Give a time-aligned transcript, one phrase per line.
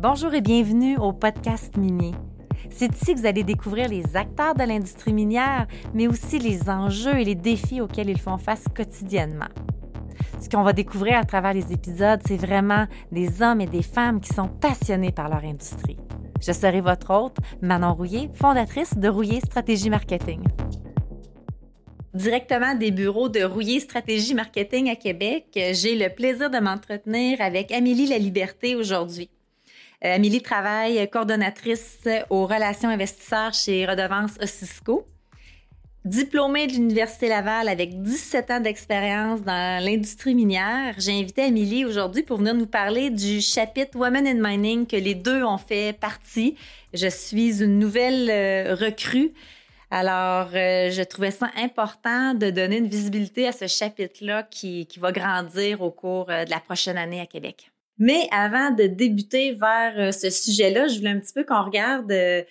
[0.00, 2.12] Bonjour et bienvenue au podcast minier.
[2.70, 7.18] C'est ici que vous allez découvrir les acteurs de l'industrie minière, mais aussi les enjeux
[7.18, 9.48] et les défis auxquels ils font face quotidiennement.
[10.40, 14.20] Ce qu'on va découvrir à travers les épisodes, c'est vraiment des hommes et des femmes
[14.20, 15.96] qui sont passionnés par leur industrie.
[16.40, 20.44] Je serai votre hôte, Manon Rouillé, fondatrice de Rouillé Stratégie Marketing.
[22.14, 27.72] Directement des bureaux de Rouillé Stratégie Marketing à Québec, j'ai le plaisir de m'entretenir avec
[27.72, 29.28] Amélie La Liberté aujourd'hui.
[30.04, 35.04] Euh, Amélie travaille coordonnatrice aux relations investisseurs chez Redevance Ossisco.
[36.04, 42.22] Diplômée de l'Université Laval avec 17 ans d'expérience dans l'industrie minière, j'ai invité Amélie aujourd'hui
[42.22, 46.56] pour venir nous parler du chapitre Women in Mining que les deux ont fait partie.
[46.94, 49.32] Je suis une nouvelle euh, recrue.
[49.90, 55.00] Alors, euh, je trouvais ça important de donner une visibilité à ce chapitre-là qui, qui
[55.00, 57.72] va grandir au cours de la prochaine année à Québec.
[57.98, 62.10] Mais avant de débuter vers euh, ce sujet-là, je voulais un petit peu qu'on regarde,
[62.12, 62.42] euh,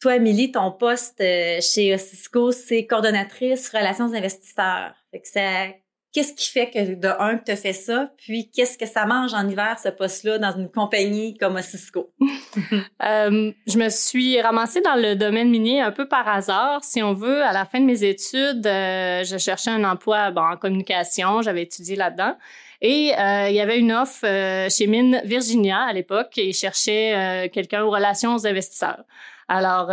[0.00, 4.94] toi, Amélie, ton poste euh, chez Cisco, c'est coordonnatrice relations investisseurs.
[5.10, 5.68] Fait que ça,
[6.12, 9.32] qu'est-ce qui fait que de un que tu fait ça, puis qu'est-ce que ça mange
[9.32, 12.12] en hiver ce poste-là dans une compagnie comme Cisco
[13.02, 17.14] euh, Je me suis ramassée dans le domaine minier un peu par hasard, si on
[17.14, 17.42] veut.
[17.42, 21.96] À la fin de mes études, je cherchais un emploi bon, en communication, j'avais étudié
[21.96, 22.36] là-dedans.
[22.82, 27.14] Et euh, il y avait une offre euh, chez Mine Virginia à l'époque et cherchait
[27.14, 29.04] euh, quelqu'un aux relations aux investisseurs.
[29.48, 29.90] Alors,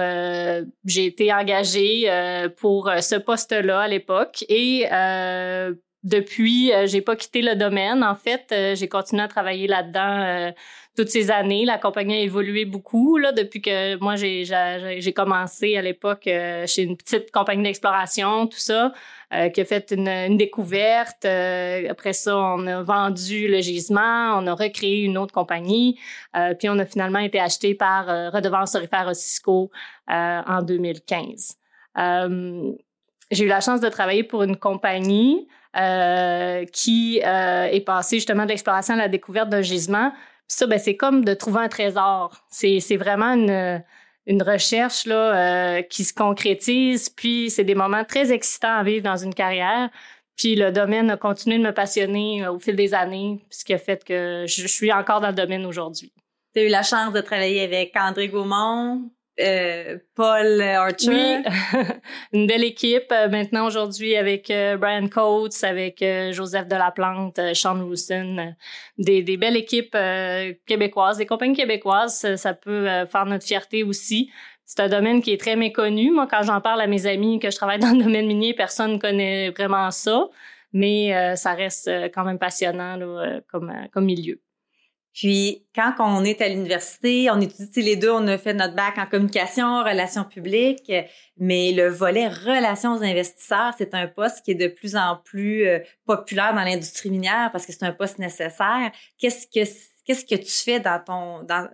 [0.86, 2.08] j'ai été engagée
[2.58, 4.86] pour ce poste-là à l'époque et
[6.04, 8.02] depuis, j'ai pas quitté le domaine.
[8.02, 10.54] En fait, j'ai continué à travailler là-dedans
[11.00, 11.66] toutes ces années.
[11.66, 16.98] La compagnie a évolué beaucoup là, depuis que moi j'ai, commencé à l'époque chez une
[16.98, 18.94] petite compagnie d'exploration, tout ça.
[19.32, 21.24] Euh, qui a fait une, découverte.
[21.24, 26.00] Euh, après ça, on a vendu le gisement, on a recréé une autre compagnie,
[26.36, 29.70] euh, puis on a finalement été acheté par Redevance Orifère Cisco
[30.08, 31.58] en 2015.
[33.30, 35.48] J'ai eu la chance de travailler pour une compagnie
[36.74, 40.12] qui est passée justement de l'exploration à la découverte d'un gisement.
[40.50, 42.44] Ça, ben, c'est comme de trouver un trésor.
[42.50, 43.82] C'est vraiment une
[44.30, 47.10] une recherche là, euh, qui se concrétise.
[47.10, 49.90] Puis c'est des moments très excitants à vivre dans une carrière.
[50.38, 53.74] Puis le domaine a continué de me passionner euh, au fil des années, ce qui
[53.74, 56.14] a fait que je, suis encore dans le domaine aujourd'hui.
[56.54, 61.10] Tu as eu la chance de travailler avec André Gaumont, euh, Paul Archer.
[61.10, 61.84] Oui,
[62.34, 63.12] une belle équipe.
[63.12, 68.54] Euh, maintenant, aujourd'hui, avec euh, Brian Coates, avec Joseph Delaplante, Sean Wilson,
[68.98, 69.98] des, des belles équipes
[70.66, 72.36] québécoises, des compagnies québécoises.
[72.36, 74.32] Ça, peut faire notre fierté aussi.
[74.66, 76.12] C'est un domaine qui est très méconnu.
[76.12, 78.94] Moi, quand j'en parle à mes amis que je travaille dans le domaine minier, personne
[78.94, 80.28] ne connaît vraiment ça.
[80.72, 84.40] Mais ça reste quand même passionnant là, comme, comme milieu.
[85.14, 88.98] Puis, quand on est à l'université, on étudie les deux, on a fait notre bac
[88.98, 90.92] en communication, relations publiques,
[91.38, 95.68] mais le volet relations aux investisseurs, c'est un poste qui est de plus en plus
[95.68, 98.92] euh, populaire dans l'industrie minière parce que c'est un poste nécessaire.
[99.18, 99.68] Qu'est-ce que
[100.06, 101.68] qu'est-ce que tu fais dans ton dans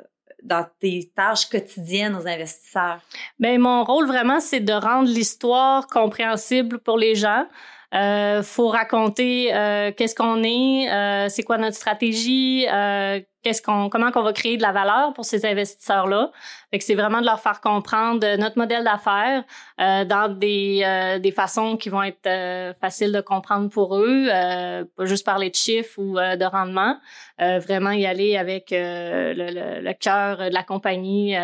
[0.44, 3.02] dans tes tâches quotidiennes aux investisseurs?
[3.40, 7.48] Ben mon rôle vraiment c'est de rendre l'histoire compréhensible pour les gens.
[7.94, 13.90] Euh, faut raconter euh, qu'est-ce qu'on est, euh, c'est quoi notre stratégie, euh, qu'est-ce qu'on,
[13.90, 16.32] comment qu'on va créer de la valeur pour ces investisseurs-là.
[16.72, 19.44] Fait que c'est vraiment de leur faire comprendre notre modèle d'affaires
[19.80, 25.26] euh, dans des, des façons qui vont être faciles de comprendre pour eux, pas juste
[25.26, 26.98] parler de chiffres ou de rendement.
[27.38, 31.36] vraiment y aller avec le, le, le cœur de la compagnie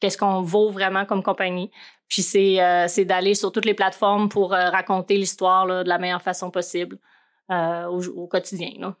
[0.00, 1.70] qu'est-ce qu'on vaut vraiment comme compagnie.
[2.08, 5.98] Puis c'est euh, c'est d'aller sur toutes les plateformes pour euh, raconter l'histoire de la
[5.98, 6.98] meilleure façon possible
[7.50, 8.96] euh, au, quotidien.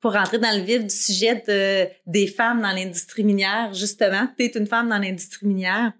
[0.00, 4.44] Pour rentrer dans le vif du sujet de, des femmes dans l'industrie minière, justement, tu
[4.44, 5.92] es une femme dans l'industrie minière.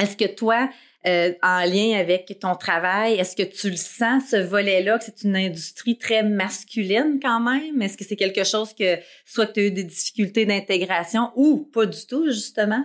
[0.00, 0.68] Est-ce que toi,
[1.04, 5.36] en lien avec ton travail, est-ce que tu le sens, ce volet-là, que c'est une
[5.36, 7.80] industrie très masculine quand même?
[7.80, 11.86] Est-ce que c'est quelque chose que soit tu as eu des difficultés d'intégration ou pas
[11.86, 12.84] du tout, justement?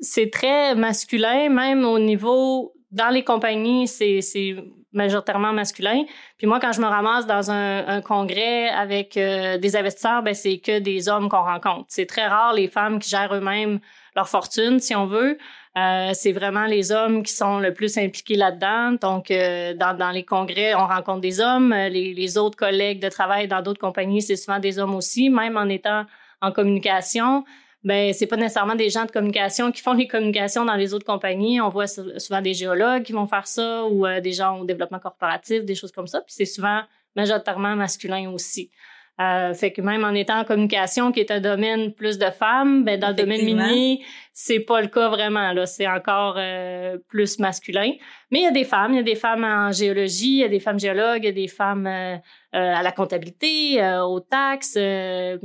[0.00, 4.56] C'est très masculin, même au niveau dans les compagnies, c'est
[4.92, 6.04] majoritairement masculin.
[6.38, 10.34] Puis moi, quand je me ramasse dans un, un congrès avec euh, des investisseurs, ben
[10.34, 11.84] c'est que des hommes qu'on rencontre.
[11.88, 13.80] C'est très rare les femmes qui gèrent eux-mêmes
[14.16, 15.38] leur fortune, si on veut.
[15.76, 18.96] Euh, c'est vraiment les hommes qui sont le plus impliqués là-dedans.
[19.00, 21.72] Donc, euh, dans, dans, les congrès, on rencontre des hommes.
[21.72, 25.56] Les, les autres collègues de travail dans d'autres compagnies, c'est souvent des hommes aussi, même
[25.56, 26.04] en étant
[26.40, 27.44] en communication
[27.84, 31.06] ben c'est pas nécessairement des gens de communication qui font les communications dans les autres
[31.06, 31.60] compagnies.
[31.60, 34.98] On voit souvent des géologues qui vont faire ça ou euh, des gens au développement
[34.98, 36.20] corporatif, des choses comme ça.
[36.20, 36.82] Puis c'est souvent
[37.14, 38.70] majoritairement masculin aussi.
[39.20, 42.84] Euh, fait que même en étant en communication, qui est un domaine plus de femmes,
[42.84, 45.52] ben dans le domaine minier, c'est pas le cas vraiment.
[45.52, 47.92] Là, c'est encore euh, plus masculin.
[48.30, 50.44] Mais il y a des femmes, il y a des femmes en géologie, il y
[50.44, 52.16] a des femmes géologues, il y a des femmes euh,
[52.52, 54.78] à la comptabilité, aux taxes.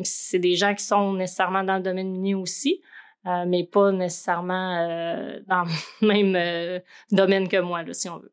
[0.04, 2.80] c'est des gens qui sont nécessairement dans le domaine minier aussi.
[3.26, 4.78] mais pas nécessairement
[5.48, 5.64] dans
[6.02, 6.82] le même
[7.12, 8.32] domaine que moi, là, si on veut.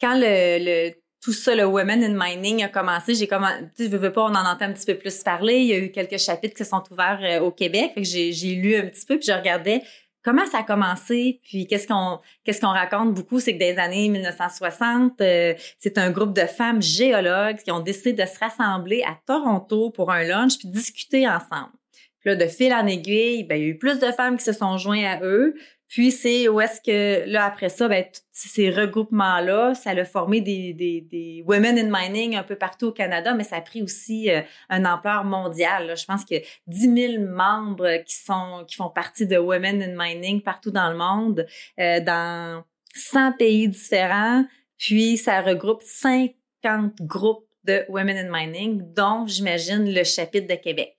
[0.00, 3.14] Quand le, le tout ça, le Women in Mining a commencé.
[3.14, 5.58] J'ai commencé, tu veux, pas, on en entend un petit peu plus parler.
[5.58, 7.92] Il y a eu quelques chapitres qui se sont ouverts euh, au Québec.
[7.98, 9.82] J'ai, lu un petit peu puis je regardais
[10.24, 11.40] comment ça a commencé.
[11.44, 16.10] Puis qu'est-ce qu'on, qu'est-ce qu'on raconte beaucoup, c'est que des années 1960, euh, c'est un
[16.10, 20.58] groupe de femmes géologues qui ont décidé de se rassembler à Toronto pour un lunch
[20.58, 21.72] puis discuter ensemble.
[22.18, 24.44] Puis là, de fil en aiguille, ben, il y a eu plus de femmes qui
[24.44, 25.54] se sont joints à eux.
[25.92, 30.72] Puis c'est où est-ce que là après ça, ben ces regroupements-là, ça a formé des,
[30.72, 34.30] des, des women in mining un peu partout au Canada, mais ça a pris aussi
[34.30, 34.40] euh,
[34.70, 35.94] une ampleur mondiale.
[35.94, 36.36] Je pense que
[36.66, 40.96] 10 000 membres qui sont qui font partie de women in mining partout dans le
[40.96, 41.46] monde,
[41.78, 44.46] euh, dans 100 pays différents.
[44.78, 50.96] Puis ça regroupe 50 groupes de women in mining, dont j'imagine le chapitre de Québec.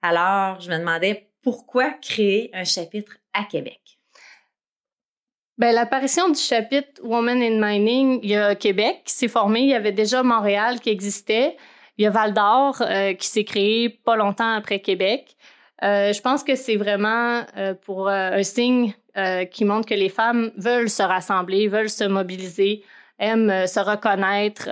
[0.00, 3.97] Alors je me demandais pourquoi créer un chapitre à Québec?
[5.58, 9.70] Ben, l'apparition du chapitre Women in Mining, il y a Québec qui s'est formé, il
[9.70, 11.56] y avait déjà Montréal qui existait,
[11.96, 15.34] il y a Val d'Or euh, qui s'est créé pas longtemps après Québec.
[15.82, 18.94] Euh, je pense que c'est vraiment euh, pour un signe
[19.50, 22.84] qui montre que les femmes veulent se rassembler, veulent se mobiliser,
[23.18, 24.68] aiment se reconnaître,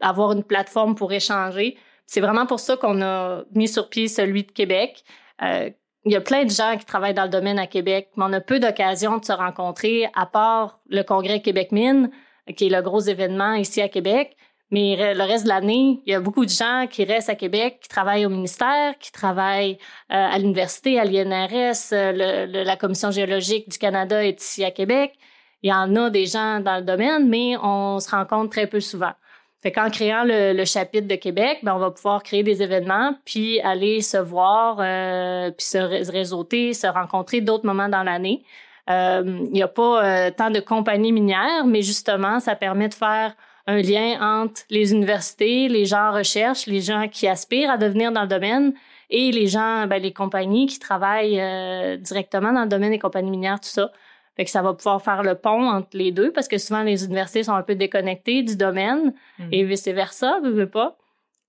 [0.00, 1.76] avoir une plateforme pour échanger.
[2.06, 5.02] C'est vraiment pour ça qu'on a mis sur pied celui de Québec
[6.04, 8.32] il y a plein de gens qui travaillent dans le domaine à Québec, mais on
[8.32, 12.10] a peu d'occasions de se rencontrer, à part le congrès Québec Mine,
[12.56, 14.36] qui est le gros événement ici à Québec.
[14.72, 17.80] Mais le reste de l'année, il y a beaucoup de gens qui restent à Québec,
[17.82, 19.76] qui travaillent au ministère, qui travaillent
[20.10, 25.12] euh, à l'université, à l'INRS, euh, la Commission géologique du Canada est ici à Québec.
[25.62, 28.80] Il y en a des gens dans le domaine, mais on se rencontre très peu
[28.80, 29.12] souvent.
[29.62, 33.60] Fait qu'en créant le, chapitre de Québec, ben, on va pouvoir créer des événements, puis
[33.60, 38.42] aller se voir, euh, puis se réseauter, se rencontrer d'autres moments dans l'année.
[38.90, 42.94] Euh, il n'y a pas euh, tant de compagnies minières, mais justement, ça permet de
[42.94, 43.36] faire
[43.68, 48.10] un lien entre les universités, les gens en recherche, les gens qui aspirent à devenir
[48.10, 48.74] dans le domaine
[49.10, 51.40] et les gens, ben, les compagnies qui travaillent
[52.00, 53.92] directement dans le domaine des compagnies minières, tout ça.
[54.36, 57.04] Fait que ça va pouvoir faire le pont entre les deux parce que souvent les
[57.04, 59.48] universités sont un peu déconnectées du domaine mm.
[59.52, 60.96] et vice-versa, ne veut pas.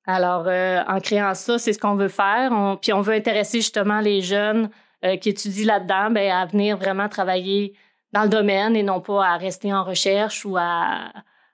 [0.05, 2.51] Alors, euh, en créant ça, c'est ce qu'on veut faire.
[2.81, 4.69] puis on veut intéresser justement les jeunes
[5.05, 7.73] euh, qui étudient là-dedans ben, à venir vraiment travailler
[8.11, 11.11] dans le domaine et non pas à rester en recherche ou à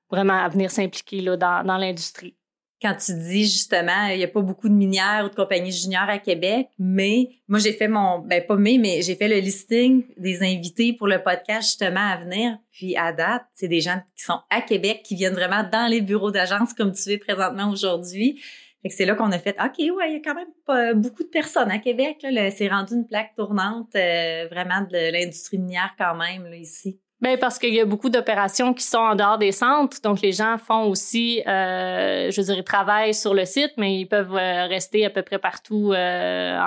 [0.09, 2.35] vraiment à venir s'impliquer dans, dans l'industrie
[2.81, 6.07] quand tu dis justement, il n'y a pas beaucoup de minières ou de compagnies juniors
[6.07, 10.03] à Québec, mais moi j'ai fait mon, ben pas mais, mais j'ai fait le listing
[10.17, 12.57] des invités pour le podcast justement à venir.
[12.71, 16.01] Puis à date, c'est des gens qui sont à Québec, qui viennent vraiment dans les
[16.01, 18.41] bureaux d'agence comme tu es présentement aujourd'hui.
[18.87, 21.27] C'est là qu'on a fait, OK, ouais, il y a quand même pas beaucoup de
[21.27, 22.25] personnes à Québec.
[22.55, 26.97] C'est rendu une plaque tournante euh, vraiment de l'industrie minière quand même ici.
[27.21, 30.31] Ben parce qu'il y a beaucoup d'opérations qui sont en dehors des centres, donc les
[30.31, 35.05] gens font aussi, euh, je dirais, travaillent sur le site, mais ils peuvent euh, rester
[35.05, 36.57] à peu près partout euh,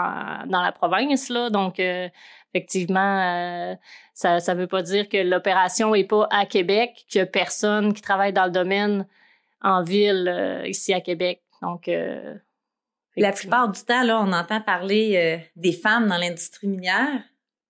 [0.46, 1.48] dans la province là.
[1.48, 1.80] Donc
[2.52, 3.78] effectivement,
[4.12, 7.94] ça ça veut pas dire que l'opération est pas à Québec, qu'il y a personne
[7.94, 9.06] qui travaille dans le domaine
[9.62, 11.40] en ville ici à Québec.
[11.62, 11.88] Donc
[13.16, 17.22] la plupart du temps là, on entend parler des femmes dans l'industrie minière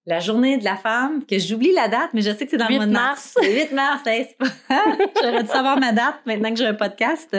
[0.07, 2.69] la journée de la femme, que j'oublie la date, mais je sais que c'est dans
[2.69, 3.37] le mois de mars.
[3.41, 4.47] Le 8 mars, c'est pas...
[5.23, 7.37] J'aurais dû savoir ma date maintenant que j'ai un podcast.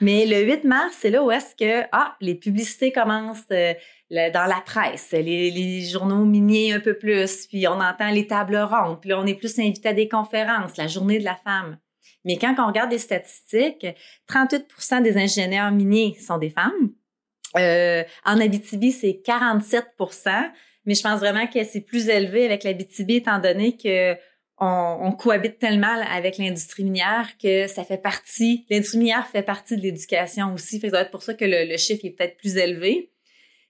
[0.00, 3.74] Mais le 8 mars, c'est là où est-ce que ah, les publicités commencent euh,
[4.10, 8.58] dans la presse, les, les, journaux miniers un peu plus, puis on entend les tables
[8.58, 11.78] rondes, puis on est plus invité à des conférences, la journée de la femme.
[12.24, 13.86] Mais quand on regarde les statistiques,
[14.28, 16.90] 38% des ingénieurs miniers sont des femmes.
[17.56, 19.86] Euh, en Abitibi, c'est 47
[20.84, 24.16] mais je pense vraiment que c'est plus élevé avec la BTB étant donné que
[24.64, 29.82] on, cohabite tellement avec l'industrie minière que ça fait partie, l'industrie minière fait partie de
[29.82, 30.78] l'éducation aussi.
[30.78, 33.10] Fait que ça doit être pour ça que le, chiffre est peut-être plus élevé.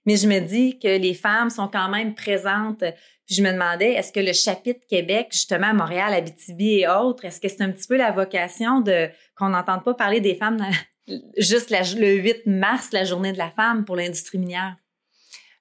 [0.05, 2.83] Mais je me dis que les femmes sont quand même présentes.
[3.25, 7.25] Puis je me demandais, est-ce que le chapitre Québec, justement à Montréal, Abitibi et autres,
[7.25, 10.59] est-ce que c'est un petit peu la vocation de qu'on n'entende pas parler des femmes
[11.37, 14.75] juste le 8 mars, la journée de la femme pour l'industrie minière?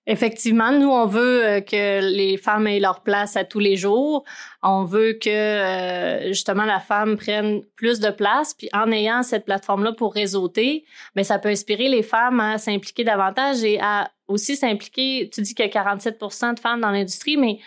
[0.07, 4.25] Effectivement, nous, on veut euh, que les femmes aient leur place à tous les jours.
[4.63, 8.53] On veut que euh, justement la femme prenne plus de place.
[8.55, 12.59] Puis en ayant cette plateforme-là pour réseauter, mais ben, ça peut inspirer les femmes à
[12.59, 15.31] s'impliquer davantage et à aussi s'impliquer.
[15.33, 17.61] Tu dis qu'il y a 47% de femmes dans l'industrie, mais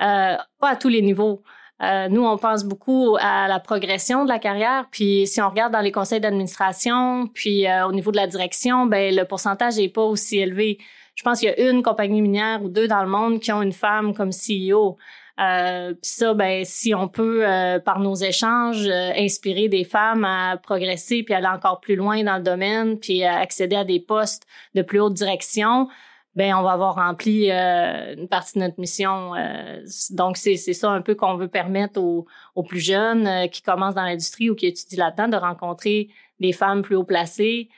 [0.00, 1.42] euh, pas à tous les niveaux.
[1.82, 4.86] Euh, nous, on pense beaucoup à la progression de la carrière.
[4.90, 8.86] Puis si on regarde dans les conseils d'administration, puis euh, au niveau de la direction,
[8.86, 10.78] ben le pourcentage n'est pas aussi élevé.
[11.14, 13.62] Je pense qu'il y a une compagnie minière ou deux dans le monde qui ont
[13.62, 14.96] une femme comme CEO.
[15.40, 20.56] Euh, puis ça, ben si on peut euh, par nos échanges inspirer des femmes à
[20.56, 24.82] progresser puis aller encore plus loin dans le domaine, puis accéder à des postes de
[24.82, 25.88] plus haute direction,
[26.34, 29.34] ben on va avoir rempli euh, une partie de notre mission.
[29.34, 33.62] Euh, donc c'est ça un peu qu'on veut permettre aux, aux plus jeunes euh, qui
[33.62, 36.08] commencent dans l'industrie ou qui étudient là-dedans de rencontrer
[36.40, 37.68] des femmes plus haut placées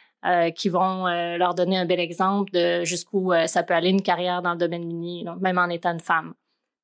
[0.55, 4.53] qui vont leur donner un bel exemple de jusqu'où ça peut aller une carrière dans
[4.53, 6.35] le domaine minier, même en étant une femme.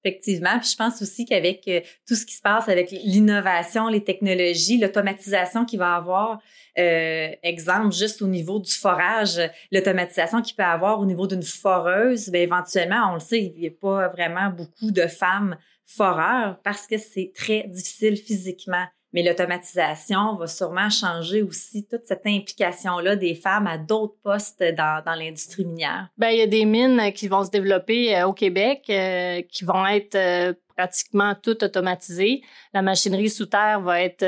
[0.02, 0.60] Effectivement.
[0.62, 5.66] Je pense aussi qu'avec euh, tout ce qui se passe avec l'innovation, les technologies, l'automatisation
[5.66, 6.40] qu'il va avoir,
[6.78, 12.30] euh, exemple, juste au niveau du forage, l'automatisation qu'il peut avoir au niveau d'une foreuse,
[12.30, 16.86] bien, éventuellement, on le sait, il n'y a pas vraiment beaucoup de femmes foreurs parce
[16.86, 23.34] que c'est très difficile physiquement mais l'automatisation va sûrement changer aussi toute cette implication-là des
[23.34, 26.08] femmes à d'autres postes dans, dans l'industrie minière.
[26.16, 29.64] Ben il y a des mines qui vont se développer euh, au Québec, euh, qui
[29.64, 32.42] vont être euh, pratiquement toutes automatisées.
[32.72, 34.24] La machinerie sous terre va être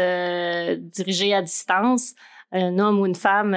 [0.76, 2.12] dirigée à distance.
[2.50, 3.56] Un homme ou une femme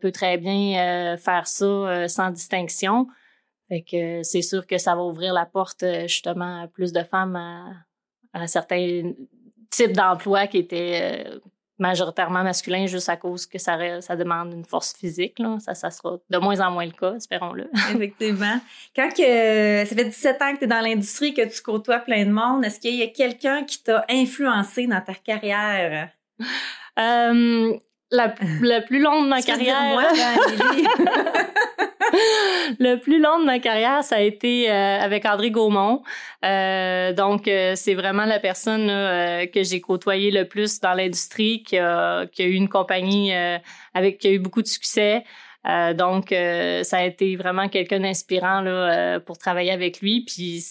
[0.00, 3.08] peut très bien faire ça sans distinction.
[3.68, 7.34] Fait que c'est sûr que ça va ouvrir la porte justement à plus de femmes
[7.34, 7.64] à,
[8.32, 9.12] à certains
[9.70, 11.38] type d'emploi qui était euh,
[11.78, 15.38] majoritairement masculin juste à cause que ça, ça demande une force physique.
[15.38, 15.58] Là.
[15.60, 17.70] Ça, ça sera de moins en moins le cas, espérons-le.
[17.94, 18.60] Effectivement.
[18.94, 22.24] Quand que, ça fait 17 ans que tu es dans l'industrie, que tu côtoies plein
[22.24, 26.10] de monde, est-ce qu'il y a quelqu'un qui t'a influencé dans ta carrière?
[26.98, 27.76] Euh,
[28.10, 29.82] la, la, plus longue de ma carrière.
[29.82, 30.04] Moi,
[32.78, 36.02] le plus long de ma carrière, ça a été euh, avec André Gaumont.
[36.44, 41.78] Euh, donc, euh, c'est vraiment la personne que j'ai côtoyé le plus dans l'industrie, qui
[41.78, 43.32] a, qui a eu une compagnie
[43.94, 45.24] avec qui a eu beaucoup de succès.
[45.64, 50.24] donc, ça a été vraiment quelqu'un d'inspirant là pour travailler avec lui.
[50.24, 50.62] Puis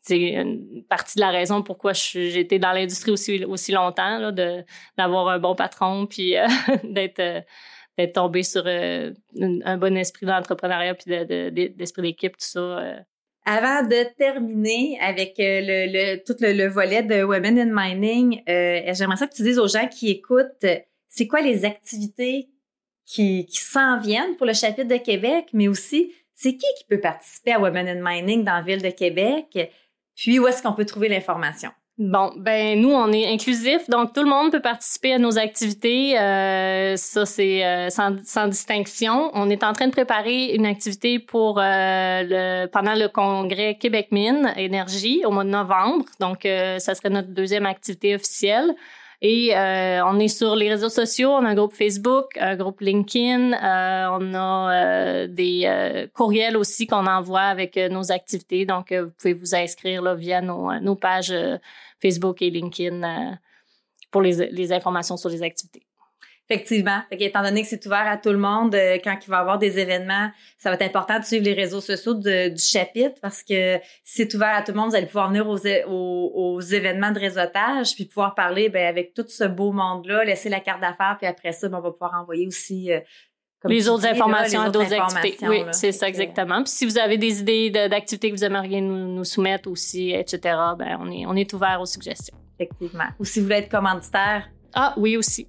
[0.00, 4.64] c'est une partie de la raison pourquoi été dans l'industrie aussi aussi longtemps là, de
[4.98, 6.34] d'avoir un bon patron puis
[6.84, 7.44] d'être
[8.02, 11.10] d'être tombé sur euh, un, bon esprit d'entrepreneuriat puis
[11.76, 12.60] d'esprit d'équipe, tout ça.
[12.60, 12.98] Euh.
[13.44, 19.26] Avant de terminer avec euh, le, tout le, volet de Women in Mining, j'aimerais ça
[19.26, 20.66] que tu dises aux gens qui écoutent,
[21.08, 22.48] c'est quoi les activités
[23.04, 27.00] qui, qui s'en viennent pour le chapitre de Québec, mais aussi, c'est qui qui peut
[27.00, 29.72] participer à Women in Mining dans la ville de Québec?
[30.14, 31.70] Puis, où est-ce qu'on peut trouver l'information?
[32.04, 36.18] Bon, ben nous, on est inclusif, donc tout le monde peut participer à nos activités.
[36.18, 39.30] Euh, ça, c'est euh, sans, sans, distinction.
[39.34, 44.08] On est en train de préparer une activité pour euh, le, pendant le congrès Québec
[44.10, 46.04] Mine Énergie au mois de novembre.
[46.18, 48.74] Donc, euh, ça serait notre deuxième activité officielle.
[49.24, 52.80] Et euh, on est sur les réseaux sociaux, on a un groupe Facebook, un groupe
[52.80, 58.66] LinkedIn, euh, on a euh, des courriels aussi qu'on envoie avec nos activités.
[58.66, 61.32] Donc, vous pouvez vous inscrire là, via nos, nos pages
[62.00, 63.38] Facebook et LinkedIn
[64.10, 65.86] pour les, les informations sur les activités.
[66.52, 67.00] Effectivement.
[67.08, 69.40] Fait étant donné que c'est ouvert à tout le monde, euh, quand il va y
[69.40, 73.42] avoir des événements, ça va être important de suivre les réseaux sociaux du chapitre parce
[73.42, 75.58] que si c'est ouvert à tout le monde, vous allez pouvoir venir aux,
[76.34, 80.60] aux, événements de réseautage puis pouvoir parler ben, avec tout ce beau monde-là, laisser la
[80.60, 82.92] carte d'affaires puis après ça, ben, on va pouvoir envoyer aussi...
[82.92, 83.00] Euh,
[83.64, 85.48] les autres informations à d'autres activités.
[85.48, 86.64] Oui, c'est ça exactement.
[86.64, 90.40] Puis si vous avez des idées d'activités que vous aimeriez nous, nous, soumettre aussi, etc.,
[90.76, 92.36] ben on est, on est ouvert aux suggestions.
[92.58, 93.06] Effectivement.
[93.20, 94.50] Ou si vous voulez être commanditaire.
[94.74, 95.46] Ah oui aussi.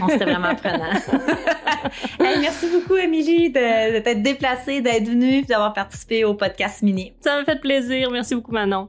[0.00, 0.90] On s'était vraiment prenant.
[2.20, 7.12] merci beaucoup, Émilie, de, de t'être déplacée, d'être venue et d'avoir participé au podcast Mini.
[7.20, 8.10] Ça m'a fait plaisir.
[8.10, 8.88] Merci beaucoup, Manon.